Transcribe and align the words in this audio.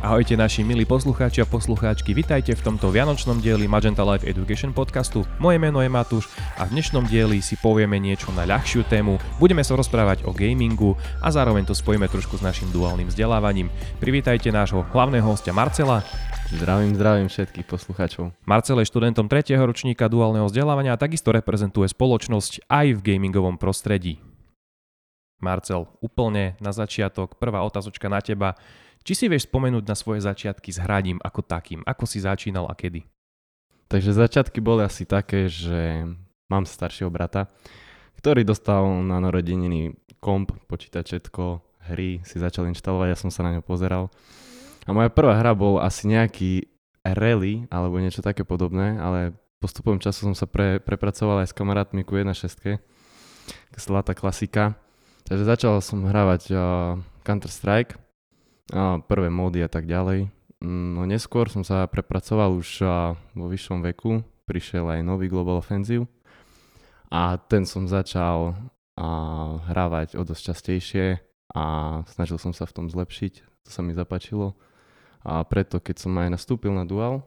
Ahojte 0.00 0.32
naši 0.32 0.64
milí 0.64 0.88
poslucháči 0.88 1.44
a 1.44 1.46
poslucháčky, 1.46 2.16
vitajte 2.16 2.56
v 2.56 2.64
tomto 2.64 2.88
vianočnom 2.88 3.36
dieli 3.36 3.68
Magenta 3.68 4.00
Life 4.00 4.24
Education 4.24 4.72
podcastu. 4.72 5.28
Moje 5.36 5.60
meno 5.60 5.84
je 5.84 5.92
Matúš 5.92 6.24
a 6.56 6.64
v 6.64 6.72
dnešnom 6.72 7.04
dieli 7.04 7.44
si 7.44 7.60
povieme 7.60 8.00
niečo 8.00 8.32
na 8.32 8.48
ľahšiu 8.48 8.88
tému. 8.88 9.20
Budeme 9.36 9.60
sa 9.60 9.76
rozprávať 9.76 10.24
o 10.24 10.32
gamingu 10.32 10.96
a 11.20 11.28
zároveň 11.28 11.68
to 11.68 11.76
spojíme 11.76 12.08
trošku 12.08 12.40
s 12.40 12.42
našim 12.42 12.72
duálnym 12.72 13.12
vzdelávaním. 13.12 13.68
Privítajte 14.00 14.48
nášho 14.48 14.88
hlavného 14.88 15.28
hostia 15.28 15.52
Marcela. 15.52 16.00
Zdravím, 16.48 16.96
zdravím 16.96 17.28
všetkých 17.28 17.68
poslucháčov. 17.68 18.32
Marcel 18.48 18.80
je 18.80 18.88
študentom 18.88 19.28
3. 19.28 19.52
ročníka 19.60 20.08
duálneho 20.08 20.48
vzdelávania 20.48 20.96
a 20.96 21.00
takisto 21.00 21.28
reprezentuje 21.28 21.92
spoločnosť 21.92 22.72
aj 22.72 22.96
v 22.96 23.00
gamingovom 23.04 23.60
prostredí. 23.60 24.29
Marcel, 25.42 25.88
úplne 26.04 26.54
na 26.60 26.70
začiatok, 26.70 27.36
prvá 27.36 27.64
otázočka 27.64 28.08
na 28.08 28.20
teba. 28.20 28.56
Či 29.00 29.12
si 29.16 29.24
vieš 29.26 29.48
spomenúť 29.48 29.84
na 29.88 29.96
svoje 29.96 30.20
začiatky 30.24 30.70
s 30.70 30.78
hraním 30.80 31.18
ako 31.24 31.40
takým? 31.40 31.80
Ako 31.88 32.04
si 32.04 32.20
začínal 32.20 32.68
a 32.68 32.76
kedy? 32.76 33.04
Takže 33.90 34.14
začiatky 34.14 34.62
boli 34.62 34.86
asi 34.86 35.02
také, 35.08 35.50
že 35.50 36.06
mám 36.46 36.68
staršieho 36.68 37.10
brata, 37.10 37.50
ktorý 38.20 38.44
dostal 38.44 38.86
na 39.02 39.18
narodeniny 39.18 39.96
komp, 40.20 40.52
počítačetko, 40.68 41.64
hry 41.90 42.20
si 42.22 42.36
začal 42.36 42.68
inštalovať, 42.68 43.08
ja 43.08 43.18
som 43.18 43.32
sa 43.32 43.42
na 43.42 43.56
ňo 43.56 43.62
pozeral. 43.64 44.12
A 44.84 44.92
moja 44.92 45.08
prvá 45.08 45.40
hra 45.40 45.56
bol 45.56 45.80
asi 45.80 46.06
nejaký 46.06 46.68
rally 47.00 47.64
alebo 47.72 47.96
niečo 47.96 48.20
také 48.20 48.44
podobné, 48.44 49.00
ale 49.00 49.32
postupom 49.60 49.96
času 49.96 50.28
som 50.30 50.34
sa 50.36 50.44
pre, 50.44 50.80
prepracoval 50.80 51.44
aj 51.44 51.52
s 51.52 51.56
kamarátmi 51.56 52.04
ku 52.04 52.16
1.6. 52.16 52.80
Zlatá 53.76 54.12
klasika. 54.12 54.76
Takže 55.26 55.44
začal 55.44 55.80
som 55.82 56.06
hrávať 56.06 56.42
uh, 56.52 56.60
Counter-Strike 57.26 57.98
a 58.70 59.02
prvé 59.02 59.28
módy 59.28 59.60
a 59.64 59.70
tak 59.70 59.90
ďalej. 59.90 60.30
Mm, 60.62 60.96
no 60.96 61.02
neskôr 61.08 61.50
som 61.50 61.66
sa 61.66 61.88
prepracoval 61.90 62.54
už 62.54 62.86
vo 63.34 63.46
vyššom 63.50 63.82
veku, 63.90 64.22
prišiel 64.46 64.86
aj 64.86 65.00
nový 65.02 65.26
Global 65.26 65.58
Offensive. 65.58 66.06
A 67.10 67.34
ten 67.50 67.66
som 67.66 67.90
začal 67.90 68.54
hrávať 69.66 70.14
o 70.14 70.22
dosť 70.22 70.42
častejšie 70.52 71.06
a 71.56 71.64
snažil 72.06 72.38
som 72.38 72.54
sa 72.54 72.68
v 72.68 72.74
tom 72.76 72.86
zlepšiť, 72.86 73.64
to 73.66 73.70
sa 73.72 73.80
mi 73.82 73.96
zapačilo 73.96 74.54
a 75.24 75.44
preto 75.44 75.80
keď 75.80 75.96
som 76.00 76.12
aj 76.16 76.28
nastúpil 76.32 76.72
na 76.72 76.88
Dual 76.88 77.24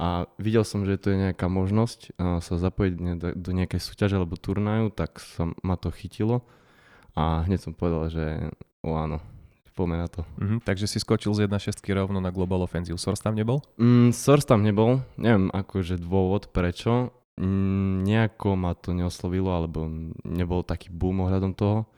a 0.00 0.26
videl 0.40 0.64
som, 0.64 0.82
že 0.82 0.98
to 0.98 1.12
je 1.12 1.30
nejaká 1.30 1.46
možnosť 1.46 2.16
sa 2.18 2.54
zapojiť 2.56 2.92
do 3.36 3.50
nejakej 3.52 3.80
súťaže 3.80 4.16
alebo 4.18 4.40
turnaju, 4.40 4.90
tak 4.90 5.20
sa 5.20 5.52
ma 5.62 5.76
to 5.76 5.92
chytilo 5.92 6.46
a 7.14 7.44
hneď 7.46 7.60
som 7.60 7.72
povedal, 7.74 8.10
že 8.10 8.24
o 8.80 8.94
áno, 8.96 9.18
poďme 9.80 9.96
na 9.96 10.08
to. 10.12 10.28
Mm-hmm, 10.36 10.60
takže 10.60 10.84
si 10.84 11.00
skočil 11.00 11.32
z 11.32 11.48
1.6 11.48 11.80
rovno 11.96 12.20
na 12.20 12.28
Global 12.28 12.60
Offensive. 12.60 13.00
Source 13.00 13.24
tam 13.24 13.32
nebol? 13.32 13.64
Mm, 13.80 14.12
Source 14.12 14.44
tam 14.44 14.60
nebol. 14.60 15.00
Neviem 15.16 15.48
akože 15.48 15.96
dôvod 15.96 16.52
prečo. 16.52 17.16
Mm, 17.40 18.04
nejako 18.04 18.60
ma 18.60 18.76
to 18.76 18.92
neoslovilo, 18.92 19.48
alebo 19.48 19.88
nebol 20.28 20.60
taký 20.60 20.92
boom 20.92 21.24
ohľadom 21.24 21.56
toho. 21.56 21.88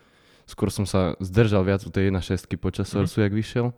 Skôr 0.47 0.71
som 0.71 0.87
sa 0.87 1.19
zdržal 1.19 1.67
viac 1.67 1.83
u 1.83 1.91
tej 1.91 2.15
1.6 2.15 2.47
počas 2.63 2.87
mm-hmm. 2.87 3.03
Sourceu, 3.03 3.27
jak 3.27 3.35
vyšiel. 3.35 3.75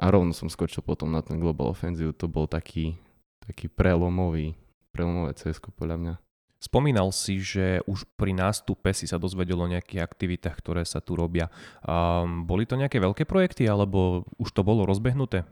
A 0.00 0.04
rovno 0.08 0.34
som 0.34 0.50
skočil 0.50 0.82
potom 0.82 1.12
na 1.14 1.22
ten 1.22 1.38
Global 1.38 1.70
Offensive. 1.70 2.16
To 2.18 2.26
bol 2.26 2.50
taký, 2.50 2.98
taký 3.44 3.70
prelomový, 3.70 4.58
prelomové 4.90 5.36
CS 5.38 5.62
podľa 5.62 5.96
mňa. 6.00 6.14
Spomínal 6.62 7.10
si, 7.10 7.42
že 7.42 7.82
už 7.90 8.06
pri 8.14 8.30
nástupe 8.30 8.94
si 8.94 9.10
sa 9.10 9.18
dozvedel 9.18 9.58
o 9.58 9.66
nejakých 9.66 9.98
aktivitách, 9.98 10.62
ktoré 10.62 10.86
sa 10.86 11.02
tu 11.02 11.18
robia. 11.18 11.50
Um, 11.82 12.46
boli 12.46 12.70
to 12.70 12.78
nejaké 12.78 13.02
veľké 13.02 13.26
projekty, 13.26 13.66
alebo 13.66 14.22
už 14.38 14.54
to 14.54 14.62
bolo 14.62 14.86
rozbehnuté? 14.86 15.42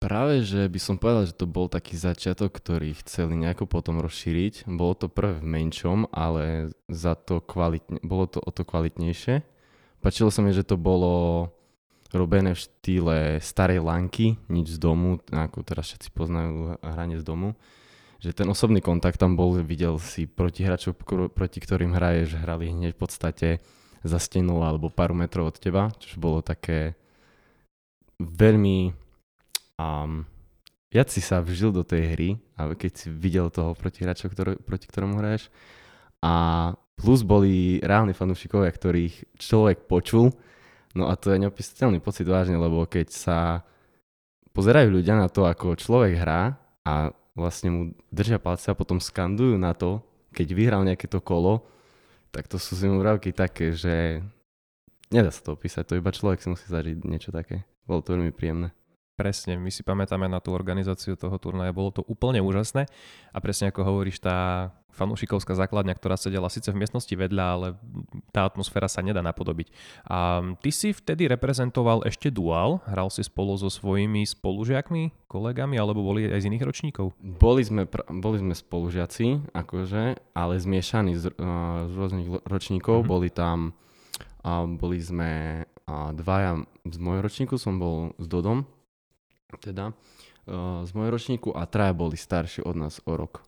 Práve, 0.00 0.40
že 0.40 0.64
by 0.72 0.80
som 0.80 0.96
povedal, 0.96 1.28
že 1.28 1.36
to 1.36 1.44
bol 1.44 1.68
taký 1.68 2.00
začiatok, 2.00 2.48
ktorý 2.56 2.96
chceli 3.04 3.36
nejako 3.44 3.68
potom 3.68 4.00
rozšíriť. 4.00 4.64
Bolo 4.64 4.96
to 4.96 5.12
prvé 5.12 5.36
v 5.36 5.44
menšom, 5.44 6.08
ale 6.16 6.72
za 6.88 7.12
to 7.12 7.44
kvalitne, 7.44 8.00
bolo 8.00 8.24
to 8.24 8.40
o 8.40 8.48
to 8.48 8.64
kvalitnejšie. 8.64 9.44
Pačilo 10.00 10.32
sa 10.32 10.40
mi, 10.40 10.56
že 10.56 10.64
to 10.64 10.80
bolo 10.80 11.52
robené 12.08 12.56
v 12.56 12.62
štýle 12.64 13.16
starej 13.44 13.84
lanky, 13.84 14.40
nič 14.48 14.72
z 14.72 14.78
domu, 14.80 15.20
ako 15.28 15.60
teraz 15.60 15.92
všetci 15.92 16.08
poznajú 16.16 16.80
hranie 16.80 17.20
z 17.20 17.24
domu 17.24 17.52
že 18.24 18.32
ten 18.32 18.48
osobný 18.48 18.80
kontakt 18.80 19.20
tam 19.20 19.36
bol, 19.36 19.52
videl 19.60 20.00
si 20.00 20.24
protihráčov, 20.24 20.96
proti 21.36 21.58
ktorým 21.60 21.92
hraješ, 21.92 22.40
hrali 22.40 22.72
hneď 22.72 22.96
v 22.96 23.00
podstate 23.04 23.48
za 24.00 24.16
stenu 24.16 24.64
alebo 24.64 24.88
pár 24.88 25.12
metrov 25.12 25.52
od 25.52 25.60
teba, 25.60 25.92
čo 26.00 26.16
bolo 26.16 26.40
také 26.40 26.96
veľmi... 28.16 28.96
Um, 29.76 30.24
viac 30.88 31.12
si 31.12 31.20
sa 31.20 31.44
vžil 31.44 31.68
do 31.68 31.84
tej 31.84 32.02
hry, 32.16 32.28
a 32.56 32.72
keď 32.72 32.92
si 32.96 33.06
videl 33.12 33.52
toho 33.52 33.76
protihráča, 33.76 34.32
ktorý, 34.32 34.56
proti 34.56 34.88
ktorému 34.88 35.20
hraješ. 35.20 35.52
A 36.24 36.72
plus 36.96 37.20
boli 37.20 37.82
reálni 37.84 38.16
fanúšikovia, 38.16 38.72
ktorých 38.72 39.36
človek 39.36 39.84
počul. 39.84 40.32
No 40.96 41.12
a 41.12 41.18
to 41.20 41.34
je 41.34 41.42
neopísateľný 41.44 42.00
pocit 42.00 42.24
vážne, 42.24 42.56
lebo 42.56 42.86
keď 42.88 43.12
sa 43.12 43.38
pozerajú 44.54 44.94
ľudia 44.94 45.18
na 45.18 45.28
to, 45.28 45.44
ako 45.44 45.76
človek 45.76 46.14
hrá 46.16 46.56
a 46.86 47.10
vlastne 47.34 47.68
mu 47.70 47.80
držia 48.14 48.38
palce 48.38 48.70
a 48.70 48.78
potom 48.78 49.02
skandujú 49.02 49.58
na 49.58 49.74
to, 49.74 50.02
keď 50.34 50.48
vyhral 50.54 50.82
nejaké 50.86 51.06
to 51.06 51.18
kolo, 51.22 51.66
tak 52.34 52.50
to 52.50 52.58
sú 52.58 52.74
zimomrávky 52.74 53.30
také, 53.30 53.74
že 53.74 54.22
nedá 55.10 55.30
sa 55.30 55.42
to 55.42 55.54
opísať, 55.54 55.86
to 55.86 55.98
iba 55.98 56.10
človek 56.10 56.42
si 56.42 56.50
musí 56.50 56.66
zažiť 56.66 57.06
niečo 57.06 57.30
také. 57.30 57.62
Bolo 57.86 58.02
to 58.02 58.18
veľmi 58.18 58.34
príjemné. 58.34 58.74
Presne, 59.14 59.54
my 59.54 59.70
si 59.70 59.86
pamätáme 59.86 60.26
na 60.26 60.42
tú 60.42 60.50
organizáciu 60.50 61.14
toho 61.14 61.38
turnaja, 61.38 61.70
bolo 61.70 61.94
to 61.94 62.02
úplne 62.10 62.42
úžasné 62.42 62.90
a 63.30 63.38
presne 63.38 63.70
ako 63.70 63.86
hovoríš, 63.86 64.18
tá 64.18 64.70
fanúšikovská 64.94 65.58
základňa, 65.58 65.94
ktorá 65.98 66.14
sedela 66.14 66.50
síce 66.50 66.70
v 66.70 66.78
miestnosti 66.82 67.10
vedľa, 67.10 67.44
ale 67.46 67.68
tá 68.30 68.46
atmosféra 68.46 68.86
sa 68.86 69.02
nedá 69.02 69.22
napodobiť. 69.22 69.70
A 70.06 70.42
ty 70.62 70.70
si 70.70 70.94
vtedy 70.94 71.26
reprezentoval 71.26 72.06
ešte 72.06 72.30
dual, 72.30 72.82
hral 72.90 73.10
si 73.10 73.26
spolu 73.26 73.58
so 73.58 73.66
svojimi 73.70 74.22
spolužiakmi, 74.26 75.26
kolegami, 75.26 75.78
alebo 75.78 76.02
boli 76.02 76.30
aj 76.30 76.46
z 76.46 76.48
iných 76.50 76.66
ročníkov? 76.66 77.14
Boli 77.18 77.66
sme, 77.66 77.90
boli 78.18 78.38
sme 78.38 78.54
spolužiaci, 78.54 79.50
akože, 79.50 80.34
ale 80.34 80.54
zmiešaní 80.58 81.12
z, 81.18 81.34
uh, 81.34 81.90
z 81.90 81.92
rôznych 81.94 82.28
ročníkov, 82.46 83.02
mm-hmm. 83.02 83.12
boli 83.14 83.28
tam, 83.34 83.74
uh, 84.46 84.66
boli 84.66 85.02
sme 85.02 85.62
uh, 85.66 86.10
dvaja 86.14 86.62
z 86.86 86.96
môjho 87.02 87.22
ročníku, 87.22 87.54
som 87.58 87.82
bol 87.82 88.14
s 88.18 88.26
Dodom, 88.30 88.66
teda 89.60 89.92
uh, 89.92 90.82
z 90.84 90.90
môjho 90.92 91.14
ročníku 91.14 91.48
a 91.54 91.66
traja 91.68 91.94
boli 91.96 92.18
starší 92.18 92.64
od 92.64 92.76
nás 92.76 92.98
o 93.04 93.12
rok. 93.14 93.44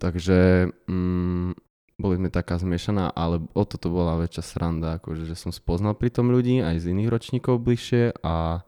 Takže 0.00 0.70
mm, 0.88 1.52
boli 2.00 2.14
sme 2.16 2.32
taká 2.32 2.56
zmiešaná, 2.56 3.12
ale 3.12 3.44
o 3.52 3.62
toto 3.68 3.92
bola 3.92 4.16
väčšia 4.16 4.42
sranda, 4.42 4.96
akože, 4.96 5.28
že 5.28 5.36
som 5.36 5.52
spoznal 5.52 5.92
pri 5.92 6.08
tom 6.08 6.32
ľudí 6.32 6.64
aj 6.64 6.80
z 6.80 6.96
iných 6.96 7.12
ročníkov 7.12 7.60
bližšie 7.60 8.24
a 8.24 8.64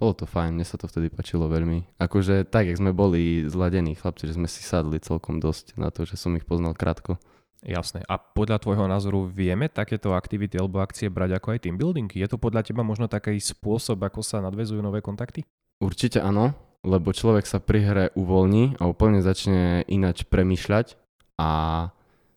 bolo 0.00 0.16
to 0.16 0.24
fajn, 0.24 0.56
mne 0.56 0.64
sa 0.64 0.80
to 0.80 0.88
vtedy 0.88 1.12
páčilo 1.12 1.44
veľmi. 1.50 2.00
Akože 2.00 2.48
tak, 2.48 2.72
jak 2.72 2.80
sme 2.80 2.96
boli 2.96 3.44
zladení 3.44 3.92
chlapci, 3.92 4.30
že 4.30 4.38
sme 4.40 4.48
si 4.48 4.64
sadli 4.64 4.96
celkom 4.96 5.44
dosť 5.44 5.76
na 5.76 5.92
to, 5.92 6.08
že 6.08 6.16
som 6.16 6.32
ich 6.40 6.48
poznal 6.48 6.72
krátko. 6.72 7.20
Jasné. 7.60 8.00
A 8.08 8.16
podľa 8.16 8.56
tvojho 8.56 8.88
názoru 8.88 9.28
vieme 9.28 9.68
takéto 9.68 10.16
aktivity 10.16 10.56
alebo 10.56 10.80
akcie 10.80 11.12
brať 11.12 11.36
ako 11.36 11.52
aj 11.52 11.60
team 11.60 11.76
building? 11.76 12.08
Je 12.08 12.24
to 12.24 12.40
podľa 12.40 12.64
teba 12.64 12.80
možno 12.80 13.04
taký 13.12 13.36
spôsob, 13.36 14.00
ako 14.00 14.24
sa 14.24 14.40
nadvezujú 14.40 14.80
nové 14.80 15.04
kontakty? 15.04 15.44
Určite 15.80 16.20
áno, 16.20 16.52
lebo 16.84 17.12
človek 17.12 17.48
sa 17.48 17.56
pri 17.56 17.80
hre 17.84 18.04
uvoľní 18.12 18.76
a 18.76 18.84
úplne 18.84 19.24
začne 19.24 19.84
ináč 19.88 20.28
premýšľať 20.28 21.00
a 21.40 21.50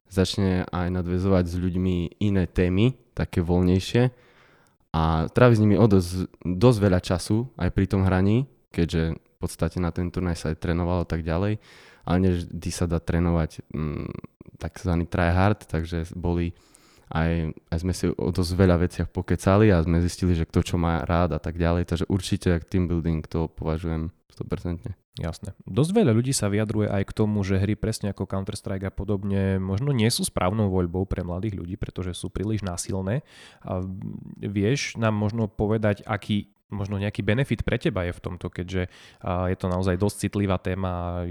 začne 0.07 0.63
aj 0.71 0.87
nadvezovať 0.95 1.51
s 1.51 1.55
ľuďmi 1.59 2.23
iné 2.23 2.47
témy, 2.47 2.95
také 3.11 3.43
voľnejšie. 3.43 4.15
A 4.93 5.25
trávi 5.27 5.57
s 5.57 5.63
nimi 5.63 5.75
o 5.75 5.89
dosť, 5.89 6.29
dosť 6.45 6.79
veľa 6.79 6.99
času 7.01 7.49
aj 7.57 7.69
pri 7.73 7.85
tom 7.89 8.05
hraní, 8.05 8.45
keďže 8.69 9.17
v 9.17 9.35
podstate 9.41 9.81
na 9.81 9.91
ten 9.91 10.07
turnaj 10.07 10.37
sa 10.39 10.53
aj 10.53 10.61
trénovalo 10.61 11.03
tak 11.03 11.25
ďalej, 11.25 11.59
ale 12.07 12.17
nevždy 12.23 12.69
sa 12.71 12.85
dá 12.85 13.01
trénovať 13.01 13.65
mm, 13.73 14.07
takzvaný 14.61 15.09
tryhard, 15.09 15.65
takže 15.65 16.13
boli 16.15 16.55
aj, 17.13 17.53
aj 17.69 17.77
sme 17.77 17.93
si 17.93 18.09
o 18.09 18.29
dosť 18.33 18.51
veľa 18.57 18.81
veciach 18.81 19.07
pokecali 19.13 19.69
a 19.69 19.85
sme 19.85 20.01
zistili, 20.01 20.33
že 20.33 20.49
kto 20.49 20.65
čo 20.65 20.75
má 20.81 21.05
rád 21.05 21.37
a 21.37 21.39
tak 21.39 21.61
ďalej, 21.61 21.85
takže 21.85 22.09
určite 22.09 22.57
team 22.65 22.89
building 22.89 23.21
to 23.29 23.45
považujem 23.53 24.09
100%. 24.33 24.97
Jasné. 25.13 25.53
Dosť 25.69 25.93
veľa 25.93 26.09
ľudí 26.09 26.33
sa 26.33 26.49
vyjadruje 26.49 26.89
aj 26.89 27.05
k 27.05 27.13
tomu, 27.13 27.45
že 27.45 27.61
hry 27.61 27.77
presne 27.77 28.09
ako 28.09 28.25
Counter-Strike 28.25 28.89
a 28.89 28.89
podobne 28.89 29.61
možno 29.61 29.93
nie 29.93 30.09
sú 30.09 30.25
správnou 30.25 30.73
voľbou 30.73 31.05
pre 31.05 31.21
mladých 31.21 31.53
ľudí, 31.53 31.77
pretože 31.77 32.17
sú 32.17 32.33
príliš 32.33 32.65
násilné. 32.65 33.21
A 33.61 33.85
vieš 34.41 34.97
nám 34.97 35.13
možno 35.13 35.45
povedať, 35.45 36.01
aký 36.09 36.49
možno 36.73 36.97
nejaký 36.97 37.21
benefit 37.21 37.61
pre 37.61 37.77
teba 37.77 38.09
je 38.09 38.17
v 38.17 38.23
tomto, 38.25 38.49
keďže 38.49 38.89
je 39.21 39.57
to 39.61 39.67
naozaj 39.69 40.01
dosť 40.01 40.25
citlivá 40.25 40.57
téma 40.57 40.89
a 40.89 41.29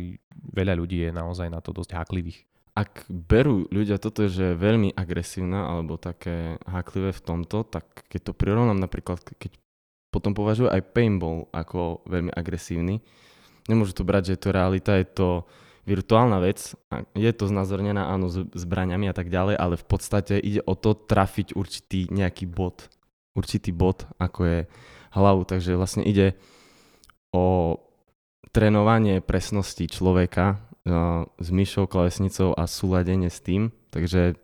veľa 0.55 0.79
ľudí 0.79 1.03
je 1.03 1.11
naozaj 1.11 1.51
na 1.51 1.59
to 1.59 1.75
dosť 1.75 1.99
háklivých 1.99 2.47
ak 2.73 3.05
berú 3.09 3.69
ľudia 3.69 4.01
toto, 4.01 4.25
že 4.33 4.53
je 4.53 4.61
veľmi 4.61 4.97
agresívna 4.97 5.69
alebo 5.69 6.01
také 6.01 6.57
háklivé 6.65 7.13
v 7.13 7.25
tomto, 7.25 7.69
tak 7.69 7.85
keď 8.09 8.21
to 8.31 8.33
prirovnám 8.33 8.81
napríklad, 8.81 9.21
keď 9.21 9.53
potom 10.09 10.33
považujú 10.33 10.73
aj 10.73 10.93
paintball 10.93 11.53
ako 11.53 12.05
veľmi 12.09 12.33
agresívny. 12.33 13.05
Nemôžu 13.69 13.93
to 13.97 14.09
brať, 14.09 14.33
že 14.33 14.33
je 14.37 14.43
to 14.45 14.51
realita, 14.57 14.93
je 14.97 15.09
to 15.09 15.29
virtuálna 15.85 16.41
vec. 16.41 16.77
Je 17.13 17.33
to 17.33 17.45
znázornená 17.49 18.09
áno 18.09 18.33
s 18.33 18.41
zbraniami 18.57 19.09
a 19.11 19.15
tak 19.17 19.29
ďalej, 19.29 19.57
ale 19.61 19.75
v 19.77 19.87
podstate 19.87 20.41
ide 20.41 20.65
o 20.65 20.73
to 20.73 20.97
trafiť 20.97 21.53
určitý 21.53 22.09
nejaký 22.09 22.49
bod. 22.49 22.89
Určitý 23.33 23.73
bod, 23.73 24.05
ako 24.21 24.41
je 24.45 24.59
hlavu. 25.17 25.43
Takže 25.49 25.77
vlastne 25.77 26.05
ide 26.05 26.37
o 27.33 27.77
trénovanie 28.53 29.25
presnosti 29.25 29.89
človeka 29.89 30.61
s 30.83 31.49
myšou, 31.49 31.87
klavesnicou 31.87 32.55
a 32.59 32.67
súladenie 32.67 33.31
s 33.31 33.39
tým. 33.39 33.71
Takže 33.95 34.35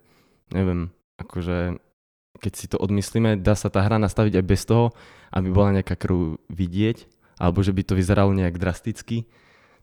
neviem, 0.55 0.95
akože 1.19 1.83
keď 2.39 2.53
si 2.55 2.67
to 2.71 2.79
odmyslíme, 2.79 3.43
dá 3.43 3.59
sa 3.59 3.67
tá 3.67 3.83
hra 3.83 3.99
nastaviť 3.99 4.39
aj 4.39 4.45
bez 4.47 4.63
toho, 4.63 4.95
aby 5.35 5.51
bola 5.51 5.75
nejaká 5.75 5.99
krv 5.99 6.39
vidieť, 6.47 7.11
alebo 7.43 7.61
že 7.67 7.75
by 7.75 7.83
to 7.83 7.99
vyzeralo 7.99 8.31
nejak 8.31 8.55
drasticky. 8.55 9.27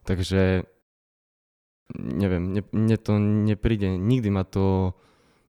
Takže 0.07 0.63
neviem, 1.99 2.63
mne 2.71 2.97
to 2.97 3.19
nepríde, 3.19 3.99
nikdy 3.99 4.31
ma 4.31 4.47
to 4.47 4.95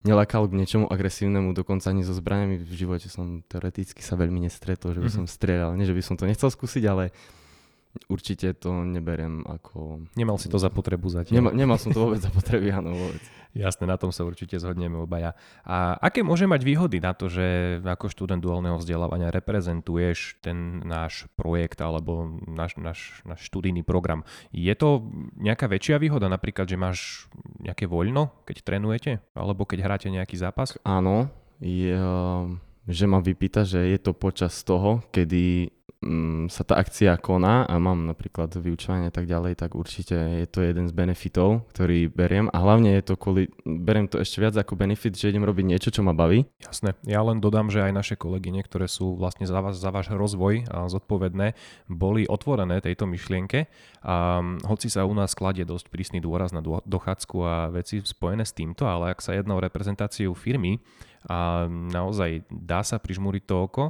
nelakalo 0.06 0.46
k 0.46 0.58
niečomu 0.58 0.86
agresívnemu, 0.86 1.50
dokonca 1.54 1.90
ani 1.90 2.06
so 2.06 2.14
zbraniami 2.14 2.62
v 2.62 2.72
živote 2.74 3.10
som 3.10 3.42
teoreticky 3.46 4.02
sa 4.02 4.14
veľmi 4.14 4.38
nestretol, 4.46 4.94
že 4.94 5.02
by 5.02 5.10
mm-hmm. 5.10 5.26
som 5.26 5.34
strieľal. 5.34 5.74
Nie, 5.74 5.86
že 5.86 5.96
by 5.96 6.02
som 6.02 6.14
to 6.14 6.30
nechcel 6.30 6.46
skúsiť, 6.46 6.84
ale 6.86 7.10
určite 8.06 8.52
to 8.56 8.84
neberiem 8.84 9.42
ako... 9.46 10.06
Nemal 10.14 10.36
si 10.36 10.46
to 10.46 10.60
za 10.60 10.68
potrebu 10.68 11.08
zatiaľ. 11.08 11.34
Nemal, 11.40 11.52
nemal 11.56 11.78
som 11.80 11.90
to 11.90 12.04
vôbec 12.08 12.20
za 12.22 12.30
potrebu, 12.30 12.68
áno, 12.72 12.92
vôbec. 12.94 13.22
Jasné, 13.56 13.88
na 13.88 13.96
tom 13.96 14.12
sa 14.12 14.20
určite 14.28 14.60
zhodneme 14.60 15.00
obaja. 15.00 15.32
A 15.64 15.96
aké 15.96 16.20
môže 16.20 16.44
mať 16.44 16.60
výhody 16.60 17.00
na 17.00 17.16
to, 17.16 17.32
že 17.32 17.80
ako 17.80 18.12
študent 18.12 18.44
duálneho 18.44 18.76
vzdelávania 18.76 19.32
reprezentuješ 19.32 20.44
ten 20.44 20.84
náš 20.84 21.24
projekt 21.40 21.80
alebo 21.80 22.36
náš, 22.44 22.76
náš, 22.76 23.00
náš 23.24 23.40
študijný 23.48 23.80
program? 23.80 24.28
Je 24.52 24.72
to 24.76 25.08
nejaká 25.40 25.72
väčšia 25.72 25.96
výhoda, 25.96 26.28
napríklad, 26.28 26.68
že 26.68 26.76
máš 26.76 27.32
nejaké 27.56 27.88
voľno, 27.88 28.28
keď 28.44 28.56
trénujete? 28.60 29.24
Alebo 29.32 29.64
keď 29.64 29.88
hráte 29.88 30.08
nejaký 30.12 30.36
zápas? 30.36 30.76
Áno, 30.84 31.32
je, 31.56 31.96
že 32.84 33.04
ma 33.08 33.24
vypýta, 33.24 33.64
že 33.64 33.88
je 33.88 33.98
to 33.98 34.12
počas 34.12 34.52
toho, 34.68 35.00
kedy 35.10 35.72
Mm, 36.04 36.52
sa 36.52 36.60
tá 36.60 36.76
akcia 36.76 37.16
koná 37.16 37.64
a 37.64 37.80
mám 37.80 38.04
napríklad 38.04 38.52
vyučovanie 38.52 39.08
a 39.08 39.14
tak 39.14 39.24
ďalej, 39.24 39.56
tak 39.56 39.72
určite 39.72 40.44
je 40.44 40.44
to 40.44 40.60
jeden 40.60 40.84
z 40.84 40.92
benefitov, 40.92 41.64
ktorý 41.72 42.12
beriem. 42.12 42.52
A 42.52 42.60
hlavne 42.60 43.00
je 43.00 43.02
to 43.08 43.14
kvôli, 43.16 43.48
beriem 43.64 44.04
to 44.04 44.20
ešte 44.20 44.44
viac 44.44 44.52
ako 44.60 44.76
benefit, 44.76 45.16
že 45.16 45.32
idem 45.32 45.48
robiť 45.48 45.64
niečo, 45.64 45.88
čo 45.88 46.04
ma 46.04 46.12
baví. 46.12 46.44
Jasné, 46.60 47.00
ja 47.08 47.24
len 47.24 47.40
dodám, 47.40 47.72
že 47.72 47.80
aj 47.80 47.96
naše 47.96 48.14
kolegy, 48.20 48.52
ktoré 48.68 48.92
sú 48.92 49.16
vlastne 49.16 49.48
za, 49.48 49.56
vás, 49.64 49.80
za 49.80 49.88
váš 49.88 50.12
rozvoj 50.12 50.68
a 50.68 50.84
zodpovedné, 50.92 51.56
boli 51.88 52.28
otvorené 52.28 52.84
tejto 52.84 53.08
myšlienke. 53.08 53.64
A 54.04 54.44
hoci 54.68 54.92
sa 54.92 55.08
u 55.08 55.16
nás 55.16 55.32
kladie 55.32 55.64
dosť 55.64 55.88
prísny 55.88 56.20
dôraz 56.20 56.52
na 56.52 56.60
dochádzku 56.62 57.36
a 57.40 57.72
veci 57.72 58.04
spojené 58.04 58.44
s 58.44 58.52
týmto, 58.52 58.84
ale 58.84 59.16
ak 59.16 59.24
sa 59.24 59.32
jedná 59.32 59.56
o 59.56 59.64
reprezentáciu 59.64 60.36
firmy 60.36 60.76
a 61.24 61.66
naozaj 61.72 62.44
dá 62.52 62.84
sa 62.84 63.00
prižmúriť 63.00 63.42
to 63.48 63.56
oko, 63.64 63.84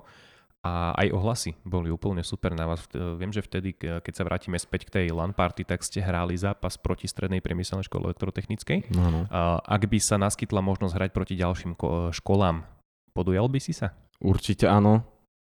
a 0.67 0.91
aj 0.99 1.15
ohlasy 1.15 1.55
boli 1.63 1.95
úplne 1.95 2.27
super 2.27 2.51
na 2.59 2.67
vás. 2.67 2.83
Viem, 2.91 3.31
že 3.31 3.39
vtedy, 3.39 3.79
keď 3.79 4.11
sa 4.11 4.27
vrátime 4.27 4.59
späť 4.59 4.91
k 4.91 4.93
tej 4.99 5.07
LAN 5.15 5.31
party, 5.31 5.63
tak 5.63 5.87
ste 5.87 6.03
hrali 6.03 6.35
zápas 6.35 6.75
proti 6.75 7.07
Strednej 7.07 7.39
priemyselnej 7.39 7.87
škole 7.87 8.11
elektrotechnickej. 8.11 8.91
No, 8.91 9.15
no. 9.15 9.21
Ak 9.63 9.87
by 9.87 9.99
sa 10.03 10.19
naskytla 10.19 10.59
možnosť 10.59 10.95
hrať 10.99 11.11
proti 11.15 11.39
ďalším 11.39 11.79
školám, 12.11 12.67
podujal 13.15 13.47
by 13.47 13.63
si 13.63 13.71
sa? 13.71 13.95
Určite 14.19 14.67
áno. 14.67 15.07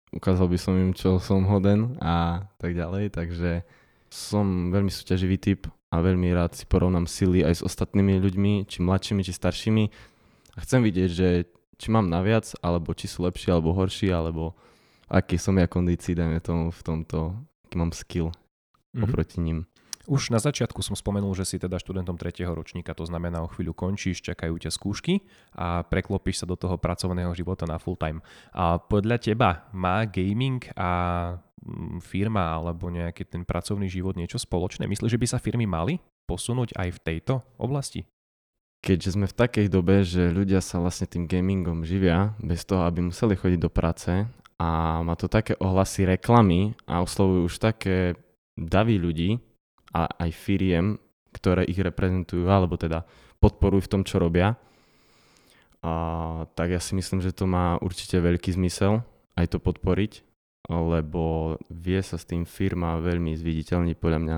Ukázal 0.09 0.49
by 0.49 0.57
som 0.57 0.73
im, 0.77 0.97
čo 0.97 1.21
som 1.21 1.45
hoden 1.45 1.97
a 2.01 2.45
tak 2.57 2.73
ďalej, 2.73 3.13
takže 3.13 3.65
som 4.09 4.69
veľmi 4.69 4.89
súťaživý 4.89 5.37
typ 5.41 5.65
a 5.89 6.01
veľmi 6.01 6.29
rád 6.33 6.57
si 6.57 6.65
porovnám 6.69 7.09
sily 7.09 7.41
aj 7.41 7.61
s 7.61 7.65
ostatnými 7.65 8.21
ľuďmi, 8.21 8.65
či 8.65 8.81
mladšími, 8.81 9.21
či 9.25 9.33
staršími. 9.33 9.83
A 10.53 10.61
chcem 10.61 10.85
vidieť, 10.85 11.09
že 11.09 11.29
či 11.81 11.89
mám 11.89 12.05
naviac, 12.13 12.45
alebo 12.61 12.93
či 12.93 13.09
sú 13.09 13.25
lepší, 13.25 13.49
alebo 13.49 13.73
horší, 13.73 14.13
alebo 14.13 14.53
aký 15.09 15.35
som 15.39 15.57
ja 15.59 15.67
kondícii, 15.67 16.15
dajme 16.15 16.39
tomu 16.39 16.69
v 16.69 16.81
tomto, 16.83 17.35
aký 17.67 17.75
mám 17.75 17.91
skill 17.91 18.29
mm-hmm. 18.29 19.03
oproti 19.03 19.37
ním. 19.41 19.65
Už 20.03 20.35
na 20.35 20.39
začiatku 20.39 20.83
som 20.83 20.99
spomenul, 20.99 21.31
že 21.31 21.47
si 21.47 21.55
teda 21.55 21.79
študentom 21.79 22.19
3. 22.19 22.43
ročníka, 22.51 22.91
to 22.91 23.07
znamená 23.07 23.39
o 23.39 23.47
chvíľu 23.47 23.71
končíš, 23.71 24.19
čakajú 24.19 24.59
ťa 24.59 24.75
skúšky 24.75 25.23
a 25.55 25.87
preklopíš 25.87 26.43
sa 26.43 26.45
do 26.45 26.59
toho 26.59 26.75
pracovného 26.75 27.31
života 27.31 27.63
na 27.63 27.79
full 27.79 27.95
time. 27.95 28.19
A 28.51 28.83
podľa 28.83 29.23
teba 29.23 29.63
má 29.71 30.03
gaming 30.03 30.59
a 30.75 30.91
mm, 31.63 32.03
firma 32.03 32.51
alebo 32.51 32.91
nejaký 32.91 33.23
ten 33.23 33.47
pracovný 33.47 33.87
život 33.87 34.19
niečo 34.19 34.35
spoločné? 34.35 34.91
Myslíš, 34.91 35.15
že 35.15 35.21
by 35.23 35.27
sa 35.31 35.39
firmy 35.39 35.63
mali 35.63 36.03
posunúť 36.27 36.75
aj 36.75 36.99
v 36.99 37.03
tejto 37.07 37.39
oblasti? 37.55 38.03
Keďže 38.83 39.15
sme 39.15 39.31
v 39.31 39.37
takej 39.39 39.67
dobe, 39.71 40.03
že 40.03 40.35
ľudia 40.35 40.59
sa 40.59 40.83
vlastne 40.83 41.07
tým 41.07 41.31
gamingom 41.31 41.87
živia 41.87 42.35
bez 42.43 42.67
toho, 42.67 42.83
aby 42.83 43.07
museli 43.07 43.39
chodiť 43.39 43.59
do 43.63 43.71
práce 43.71 44.11
a 44.59 45.01
má 45.01 45.13
to 45.17 45.25
také 45.29 45.57
ohlasy 45.57 46.05
reklamy 46.05 46.77
a 46.85 47.01
oslovujú 47.01 47.49
už 47.49 47.55
také 47.57 48.17
davy 48.53 49.01
ľudí 49.01 49.41
a 49.93 50.05
aj 50.05 50.29
firiem, 50.33 50.97
ktoré 51.33 51.65
ich 51.65 51.77
reprezentujú 51.77 52.45
alebo 52.45 52.77
teda 52.77 53.05
podporujú 53.41 53.85
v 53.85 53.91
tom, 53.91 54.01
čo 54.05 54.21
robia. 54.21 54.55
A, 55.83 55.91
tak 56.55 56.71
ja 56.71 56.79
si 56.79 56.95
myslím, 56.95 57.19
že 57.19 57.35
to 57.35 57.49
má 57.49 57.75
určite 57.81 58.21
veľký 58.21 58.55
zmysel 58.55 59.03
aj 59.35 59.51
to 59.51 59.57
podporiť, 59.59 60.23
lebo 60.69 61.57
vie 61.73 61.99
sa 62.05 62.15
s 62.15 62.29
tým 62.29 62.45
firma 62.47 63.01
veľmi 63.01 63.35
zviditeľniť 63.35 63.95
podľa 63.99 64.19
mňa 64.21 64.37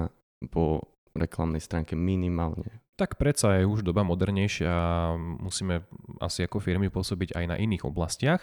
po 0.49 0.89
reklamnej 1.13 1.61
stránke 1.61 1.93
minimálne 1.93 2.85
tak 2.95 3.19
predsa 3.19 3.59
je 3.59 3.67
už 3.67 3.83
doba 3.83 4.07
modernejšia 4.07 4.71
a 4.71 5.19
musíme 5.19 5.83
asi 6.21 6.45
ako 6.45 6.63
firmy 6.63 6.87
pôsobiť 6.91 7.35
aj 7.35 7.45
na 7.49 7.55
iných 7.57 7.83
oblastiach. 7.87 8.41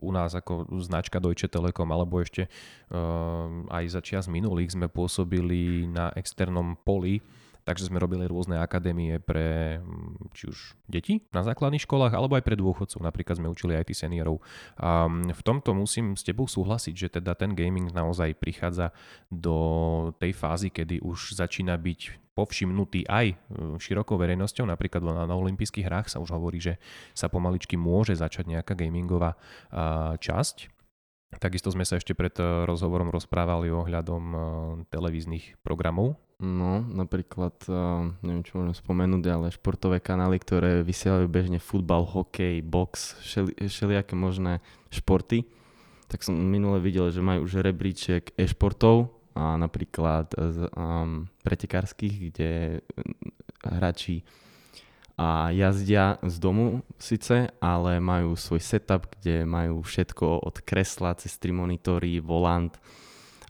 U 0.00 0.10
nás 0.12 0.30
ako 0.34 0.68
značka 0.82 1.22
Deutsche 1.22 1.48
Telekom 1.48 1.88
alebo 1.92 2.20
ešte 2.20 2.48
aj 3.70 3.84
za 3.88 4.00
čas 4.04 4.28
minulých 4.28 4.76
sme 4.76 4.90
pôsobili 4.90 5.88
na 5.88 6.12
externom 6.16 6.76
poli 6.82 7.24
Takže 7.64 7.88
sme 7.88 7.96
robili 7.96 8.28
rôzne 8.28 8.60
akadémie 8.60 9.16
pre 9.24 9.80
či 10.36 10.52
už 10.52 10.76
deti 10.84 11.24
na 11.32 11.40
základných 11.40 11.80
školách, 11.88 12.12
alebo 12.12 12.36
aj 12.36 12.44
pre 12.44 12.60
dôchodcov. 12.60 13.00
Napríklad 13.00 13.40
sme 13.40 13.48
učili 13.48 13.72
aj 13.72 13.88
tí 13.88 13.96
seniorov. 13.96 14.44
A 14.76 15.08
mm, 15.08 15.32
v 15.32 15.42
tomto 15.42 15.72
musím 15.72 16.12
s 16.12 16.22
tebou 16.28 16.44
súhlasiť, 16.44 16.94
že 16.94 17.08
teda 17.20 17.32
ten 17.32 17.56
gaming 17.56 17.88
naozaj 17.88 18.36
prichádza 18.36 18.92
do 19.32 19.56
tej 20.20 20.36
fázy, 20.36 20.68
kedy 20.68 21.00
už 21.00 21.40
začína 21.40 21.80
byť 21.80 22.23
povšimnutý 22.34 23.06
aj 23.06 23.26
e, 23.32 23.36
širokou 23.78 24.18
verejnosťou. 24.18 24.66
Napríklad 24.66 25.02
na, 25.02 25.24
na 25.24 25.34
olympijských 25.34 25.86
hrách 25.86 26.10
sa 26.10 26.20
už 26.20 26.34
hovorí, 26.34 26.58
že 26.58 26.76
sa 27.14 27.30
pomaličky 27.30 27.78
môže 27.78 28.18
začať 28.18 28.50
nejaká 28.50 28.74
gamingová 28.74 29.38
časť. 30.18 30.74
Takisto 31.34 31.74
sme 31.74 31.82
sa 31.82 31.98
ešte 31.98 32.14
pred 32.14 32.34
e, 32.38 32.66
rozhovorom 32.66 33.10
rozprávali 33.10 33.70
ohľadom 33.70 34.24
e, 34.30 34.36
televíznych 34.90 35.58
programov 35.62 36.18
No, 36.42 36.82
napríklad, 36.82 37.54
neviem, 38.20 38.42
čo 38.42 38.58
môžem 38.58 38.74
spomenúť, 38.74 39.24
ale 39.30 39.54
športové 39.54 40.02
kanály, 40.02 40.42
ktoré 40.42 40.82
vysielajú 40.82 41.30
bežne 41.30 41.62
futbal, 41.62 42.02
hokej, 42.02 42.58
box, 42.60 43.14
všeli, 43.22 43.70
všelijaké 43.70 44.18
možné 44.18 44.58
športy. 44.90 45.46
Tak 46.10 46.26
som 46.26 46.34
minule 46.34 46.82
videl, 46.82 47.08
že 47.14 47.22
majú 47.22 47.46
už 47.46 47.62
rebríček 47.62 48.34
e-športov, 48.34 49.14
a 49.34 49.58
napríklad 49.58 50.30
z, 50.34 50.70
um, 50.78 51.26
pretekárskych, 51.42 52.30
kde 52.30 52.80
hráči 53.66 54.22
a 55.14 55.50
jazdia 55.54 56.18
z 56.26 56.36
domu 56.42 56.82
síce, 56.98 57.46
ale 57.62 58.02
majú 58.02 58.34
svoj 58.34 58.58
setup, 58.58 59.06
kde 59.18 59.46
majú 59.46 59.78
všetko 59.82 60.42
od 60.42 60.58
kresla 60.66 61.14
cez 61.14 61.38
tri 61.38 61.54
monitory, 61.54 62.18
volant, 62.18 62.74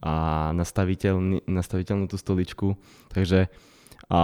a 0.04 0.52
nastaviteľnú 0.52 2.04
tú 2.04 2.16
stoličku. 2.20 2.76
Takže 3.08 3.48
a, 4.12 4.20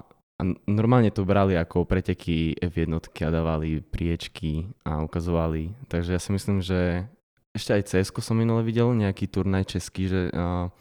a 0.00 0.42
normálne 0.64 1.12
to 1.12 1.28
brali 1.28 1.60
ako 1.60 1.84
preteky 1.84 2.56
F1 2.56 2.96
a 2.96 3.28
dávali 3.28 3.84
priečky 3.84 4.72
a 4.88 5.04
ukazovali. 5.04 5.76
Takže 5.92 6.16
ja 6.16 6.20
si 6.20 6.32
myslím, 6.32 6.64
že 6.64 7.04
ešte 7.52 7.76
aj 7.76 7.82
cs 7.92 8.08
som 8.24 8.40
minule 8.40 8.64
videl, 8.64 8.96
nejaký 8.96 9.28
turnaj 9.28 9.76
český, 9.76 10.08
že 10.08 10.32
a 10.32 10.72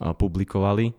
publikovali 0.00 0.92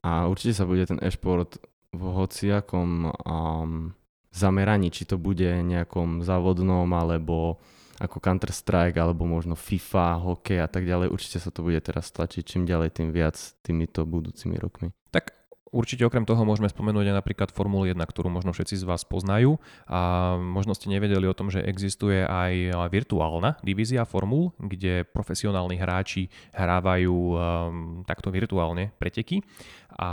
a 0.00 0.26
určite 0.28 0.56
sa 0.56 0.64
bude 0.64 0.88
ten 0.88 0.96
e-šport 1.00 1.60
v 1.90 2.02
hociakom 2.02 3.10
um, 3.10 3.92
zameraní, 4.30 4.88
či 4.94 5.04
to 5.04 5.18
bude 5.18 5.48
nejakom 5.66 6.22
závodnom 6.22 6.86
alebo 6.94 7.58
ako 8.00 8.16
Counter-Strike 8.16 8.96
alebo 8.96 9.28
možno 9.28 9.52
FIFA, 9.52 10.24
hokej 10.24 10.64
a 10.64 10.68
tak 10.70 10.88
ďalej. 10.88 11.12
Určite 11.12 11.42
sa 11.42 11.52
to 11.52 11.60
bude 11.60 11.76
teraz 11.84 12.08
tlačiť 12.08 12.42
čím 12.46 12.64
ďalej, 12.64 12.96
tým 12.96 13.08
viac 13.12 13.36
týmito 13.60 14.08
budúcimi 14.08 14.56
rokmi. 14.56 14.88
Určite 15.70 16.02
okrem 16.02 16.26
toho 16.26 16.42
môžeme 16.42 16.66
spomenúť 16.66 17.14
aj 17.14 17.16
napríklad 17.22 17.48
Formulu 17.54 17.86
1, 17.86 17.94
ktorú 17.94 18.26
možno 18.26 18.50
všetci 18.50 18.82
z 18.82 18.84
vás 18.90 19.06
poznajú 19.06 19.62
a 19.86 20.34
možno 20.34 20.74
ste 20.74 20.90
nevedeli 20.90 21.30
o 21.30 21.36
tom, 21.36 21.46
že 21.46 21.62
existuje 21.62 22.26
aj 22.26 22.74
virtuálna 22.90 23.54
divízia 23.62 24.02
Formul, 24.02 24.50
kde 24.58 25.06
profesionálni 25.06 25.78
hráči 25.78 26.26
hrávajú 26.58 27.14
um, 27.14 27.38
takto 28.02 28.34
virtuálne 28.34 28.90
preteky 28.98 29.46
a 29.94 30.10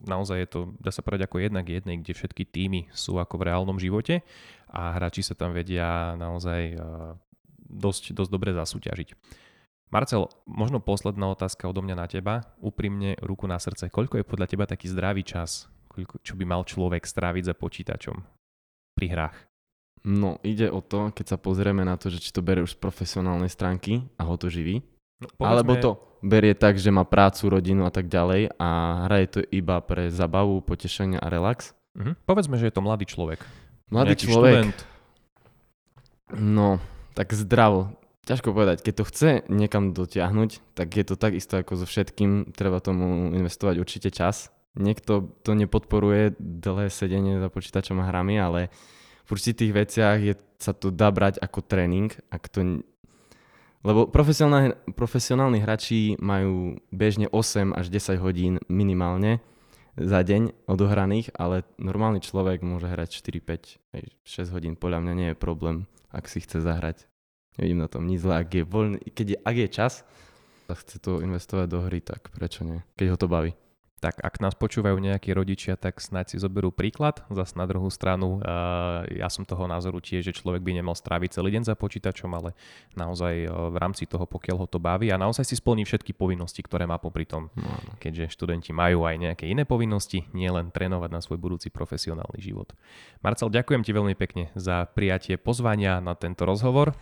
naozaj 0.00 0.36
je 0.40 0.48
to, 0.48 0.60
dá 0.80 0.88
sa 0.88 1.04
povedať, 1.04 1.28
ako 1.28 1.44
jednak 1.44 1.68
jednej, 1.68 2.00
kde 2.00 2.16
všetky 2.16 2.48
týmy 2.48 2.88
sú 2.96 3.20
ako 3.20 3.36
v 3.36 3.52
reálnom 3.52 3.76
živote 3.76 4.24
a 4.72 4.96
hráči 4.96 5.20
sa 5.20 5.36
tam 5.36 5.52
vedia 5.52 6.16
naozaj 6.16 6.60
uh, 6.80 7.12
dosť, 7.68 8.16
dosť 8.16 8.30
dobre 8.32 8.56
zasúťažiť. 8.56 9.12
Marcel, 9.90 10.30
možno 10.46 10.78
posledná 10.78 11.26
otázka 11.34 11.66
odo 11.66 11.82
mňa 11.82 11.96
na 11.98 12.06
teba. 12.06 12.46
Úprimne, 12.62 13.18
ruku 13.18 13.50
na 13.50 13.58
srdce. 13.58 13.90
Koľko 13.90 14.22
je 14.22 14.24
podľa 14.24 14.46
teba 14.46 14.64
taký 14.70 14.86
zdravý 14.86 15.26
čas, 15.26 15.66
koľko, 15.90 16.22
čo 16.22 16.38
by 16.38 16.46
mal 16.46 16.62
človek 16.62 17.02
stráviť 17.02 17.50
za 17.50 17.54
počítačom 17.58 18.16
pri 18.94 19.06
hrách? 19.10 19.36
No, 20.06 20.38
ide 20.46 20.70
o 20.70 20.80
to, 20.80 21.10
keď 21.12 21.36
sa 21.36 21.38
pozrieme 21.42 21.82
na 21.82 21.98
to, 21.98 22.08
že 22.08 22.22
či 22.22 22.30
to 22.30 22.40
berie 22.40 22.64
už 22.64 22.78
z 22.78 22.80
profesionálnej 22.80 23.50
stránky 23.52 24.06
a 24.16 24.24
ho 24.24 24.38
to 24.38 24.48
živí. 24.48 24.80
No, 25.20 25.28
povedzme... 25.36 25.52
Alebo 25.52 25.72
to 25.76 25.90
berie 26.24 26.56
tak, 26.56 26.80
že 26.80 26.88
má 26.88 27.04
prácu, 27.04 27.52
rodinu 27.52 27.84
a 27.84 27.92
tak 27.92 28.08
ďalej 28.08 28.56
a 28.56 28.68
hraje 29.10 29.26
to 29.28 29.40
iba 29.52 29.76
pre 29.84 30.08
zabavu, 30.08 30.64
potešenie 30.64 31.20
a 31.20 31.28
relax. 31.28 31.76
Uh-huh. 31.98 32.16
Povedzme, 32.24 32.56
že 32.56 32.70
je 32.70 32.74
to 32.78 32.80
mladý 32.80 33.04
človek. 33.04 33.44
Mladý 33.92 34.16
Nejaký 34.16 34.24
človek. 34.24 34.54
Študent. 34.54 34.78
No, 36.38 36.78
tak 37.12 37.34
zdravo 37.34 37.99
ťažko 38.24 38.52
povedať, 38.52 38.84
keď 38.84 38.94
to 39.00 39.04
chce 39.08 39.30
niekam 39.48 39.96
dotiahnuť, 39.96 40.76
tak 40.76 40.88
je 40.94 41.04
to 41.04 41.14
takisto 41.16 41.60
ako 41.60 41.80
so 41.80 41.86
všetkým, 41.88 42.52
treba 42.52 42.80
tomu 42.80 43.32
investovať 43.32 43.76
určite 43.80 44.10
čas. 44.12 44.52
Niekto 44.78 45.34
to 45.42 45.52
nepodporuje 45.58 46.38
dlhé 46.38 46.92
sedenie 46.94 47.42
za 47.42 47.50
počítačom 47.50 47.98
a 47.98 48.06
hrami, 48.06 48.38
ale 48.38 48.70
v 49.26 49.28
určitých 49.34 49.72
veciach 49.74 50.18
je, 50.22 50.34
sa 50.62 50.70
to 50.76 50.94
dá 50.94 51.10
brať 51.10 51.42
ako 51.42 51.58
tréning, 51.64 52.14
ak 52.30 52.46
to 52.50 52.82
lebo 53.80 54.12
profesionálni, 54.12 55.64
hráči 55.64 56.20
majú 56.20 56.76
bežne 56.92 57.32
8 57.32 57.72
až 57.72 57.88
10 57.88 58.20
hodín 58.20 58.54
minimálne 58.68 59.40
za 59.96 60.20
deň 60.20 60.68
odohraných, 60.68 61.32
ale 61.32 61.64
normálny 61.80 62.20
človek 62.20 62.60
môže 62.60 62.92
hrať 62.92 63.08
4, 63.16 63.40
5, 63.40 64.20
6 64.20 64.54
hodín. 64.54 64.76
Podľa 64.76 65.00
mňa 65.00 65.12
nie 65.16 65.28
je 65.32 65.40
problém, 65.40 65.88
ak 66.12 66.28
si 66.28 66.44
chce 66.44 66.60
zahrať 66.60 67.09
Nevidím 67.60 67.84
na 67.84 67.92
tom 67.92 68.08
nič 68.08 68.24
zle, 68.24 68.40
ak 68.40 68.48
je 68.56 68.64
voľný, 68.64 68.98
keď 69.12 69.26
je, 69.36 69.38
ak 69.44 69.56
je 69.60 69.68
čas 69.68 69.92
a 70.64 70.72
chce 70.72 70.96
to 70.96 71.20
investovať 71.20 71.68
do 71.68 71.84
hry, 71.84 72.00
tak 72.00 72.32
prečo 72.32 72.64
nie, 72.64 72.80
keď 72.96 73.06
ho 73.12 73.20
to 73.20 73.28
baví. 73.28 73.52
Tak 74.00 74.16
ak 74.24 74.40
nás 74.40 74.56
počúvajú 74.56 74.96
nejakí 74.96 75.28
rodičia, 75.36 75.76
tak 75.76 76.00
snáď 76.00 76.32
si 76.32 76.36
zoberú 76.40 76.72
príklad. 76.72 77.20
Zas 77.28 77.52
na 77.52 77.68
druhú 77.68 77.92
stranu, 77.92 78.40
ja 79.12 79.28
som 79.28 79.44
toho 79.44 79.68
názoru 79.68 80.00
tiež, 80.00 80.24
že 80.24 80.32
človek 80.32 80.64
by 80.64 80.80
nemal 80.80 80.96
stráviť 80.96 81.36
celý 81.36 81.52
deň 81.52 81.68
za 81.68 81.76
počítačom, 81.76 82.32
ale 82.32 82.56
naozaj 82.96 83.44
v 83.52 83.76
rámci 83.76 84.08
toho, 84.08 84.24
pokiaľ 84.24 84.56
ho 84.56 84.66
to 84.72 84.80
baví 84.80 85.12
a 85.12 85.20
naozaj 85.20 85.44
si 85.44 85.52
splní 85.52 85.84
všetky 85.84 86.16
povinnosti, 86.16 86.64
ktoré 86.64 86.88
má 86.88 86.96
popri 86.96 87.28
tom. 87.28 87.52
No. 87.52 87.68
Keďže 88.00 88.32
študenti 88.32 88.72
majú 88.72 89.04
aj 89.04 89.20
nejaké 89.20 89.44
iné 89.44 89.68
povinnosti, 89.68 90.24
nie 90.32 90.48
len 90.48 90.72
trénovať 90.72 91.10
na 91.12 91.20
svoj 91.20 91.36
budúci 91.36 91.68
profesionálny 91.68 92.40
život. 92.40 92.72
Marcel, 93.20 93.52
ďakujem 93.52 93.84
ti 93.84 93.92
veľmi 93.92 94.16
pekne 94.16 94.48
za 94.56 94.88
prijatie 94.88 95.36
pozvania 95.36 96.00
na 96.00 96.16
tento 96.16 96.48
rozhovor. 96.48 96.96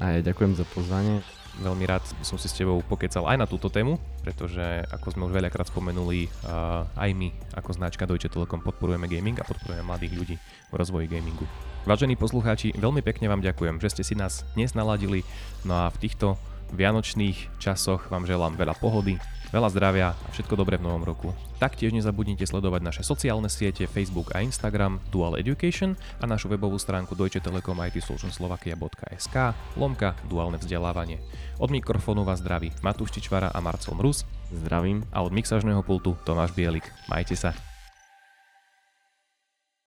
A 0.00 0.18
ja 0.18 0.20
ďakujem 0.22 0.56
za 0.56 0.64
pozvanie. 0.70 1.20
Veľmi 1.60 1.84
rád 1.84 2.00
som 2.24 2.40
si 2.40 2.48
s 2.48 2.56
tebou 2.56 2.80
pokecal 2.80 3.28
aj 3.28 3.36
na 3.36 3.44
túto 3.44 3.68
tému, 3.68 4.00
pretože 4.24 4.62
ako 4.88 5.12
sme 5.12 5.22
už 5.28 5.36
veľakrát 5.36 5.68
spomenuli, 5.68 6.32
uh, 6.48 6.88
aj 6.96 7.12
my 7.12 7.28
ako 7.52 7.76
značka 7.76 8.08
Deutsche 8.08 8.32
Telekom 8.32 8.64
podporujeme 8.64 9.04
gaming 9.04 9.36
a 9.36 9.44
podporujeme 9.44 9.84
mladých 9.84 10.16
ľudí 10.16 10.36
v 10.72 10.74
rozvoji 10.74 11.12
gamingu. 11.12 11.44
Vážení 11.84 12.16
poslucháči, 12.16 12.72
veľmi 12.72 13.04
pekne 13.04 13.28
vám 13.28 13.44
ďakujem, 13.44 13.84
že 13.84 13.92
ste 13.92 14.02
si 14.06 14.14
nás 14.16 14.48
dnes 14.56 14.72
naladili, 14.72 15.28
no 15.68 15.76
a 15.76 15.92
v 15.92 16.00
týchto 16.00 16.40
vianočných 16.72 17.60
časoch 17.60 18.08
vám 18.08 18.24
želám 18.24 18.56
veľa 18.56 18.74
pohody, 18.80 19.20
veľa 19.52 19.68
zdravia 19.68 20.16
a 20.16 20.28
všetko 20.32 20.56
dobré 20.56 20.80
v 20.80 20.88
novom 20.88 21.04
roku. 21.04 21.30
Taktiež 21.60 21.92
nezabudnite 21.92 22.48
sledovať 22.48 22.80
naše 22.82 23.02
sociálne 23.04 23.46
siete 23.52 23.84
Facebook 23.86 24.32
a 24.32 24.40
Instagram 24.40 24.98
Dual 25.12 25.38
Education 25.38 25.94
a 26.18 26.26
našu 26.26 26.48
webovú 26.50 26.80
stránku 26.80 27.12
Deutsche 27.12 27.44
Telekom 27.44 27.78
IT 27.84 28.00
Solution 28.02 28.32
Slovakia.sk 28.32 29.36
lomka 29.76 30.16
duálne 30.26 30.56
vzdelávanie. 30.58 31.20
Od 31.60 31.70
mikrofónu 31.70 32.24
vás 32.26 32.40
zdraví 32.42 32.72
Matúš 32.80 33.14
Čičvara 33.14 33.52
a 33.52 33.58
Marcel 33.62 33.94
Mrus. 33.94 34.26
Zdravím. 34.50 35.04
A 35.14 35.22
od 35.22 35.30
mixažného 35.30 35.84
pultu 35.84 36.18
Tomáš 36.26 36.56
Bielik. 36.56 36.88
Majte 37.06 37.38
sa. 37.38 37.71